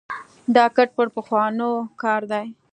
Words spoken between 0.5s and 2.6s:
دا کټ مټ پخوانو کار دی.